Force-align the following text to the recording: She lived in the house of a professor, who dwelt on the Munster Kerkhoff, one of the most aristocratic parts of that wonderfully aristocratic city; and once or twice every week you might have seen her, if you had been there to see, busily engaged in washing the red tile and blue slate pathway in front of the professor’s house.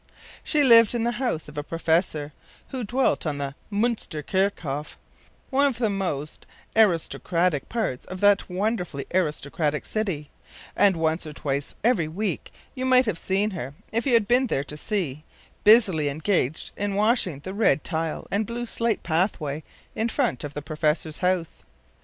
She 0.43 0.63
lived 0.63 0.95
in 0.95 1.03
the 1.03 1.11
house 1.21 1.47
of 1.47 1.59
a 1.59 1.63
professor, 1.63 2.33
who 2.69 2.83
dwelt 2.83 3.27
on 3.27 3.37
the 3.37 3.53
Munster 3.69 4.23
Kerkhoff, 4.23 4.97
one 5.51 5.67
of 5.67 5.77
the 5.77 5.91
most 5.91 6.47
aristocratic 6.75 7.69
parts 7.69 8.05
of 8.07 8.19
that 8.19 8.49
wonderfully 8.49 9.05
aristocratic 9.13 9.85
city; 9.85 10.31
and 10.75 10.95
once 10.97 11.27
or 11.27 11.33
twice 11.33 11.75
every 11.83 12.07
week 12.07 12.51
you 12.73 12.83
might 12.83 13.05
have 13.05 13.19
seen 13.19 13.51
her, 13.51 13.75
if 13.91 14.07
you 14.07 14.13
had 14.13 14.27
been 14.27 14.47
there 14.47 14.63
to 14.63 14.75
see, 14.75 15.23
busily 15.63 16.09
engaged 16.09 16.71
in 16.75 16.95
washing 16.95 17.37
the 17.37 17.53
red 17.53 17.83
tile 17.83 18.25
and 18.31 18.47
blue 18.47 18.65
slate 18.65 19.03
pathway 19.03 19.61
in 19.93 20.09
front 20.09 20.43
of 20.43 20.55
the 20.55 20.63
professor’s 20.63 21.19
house. 21.19 21.61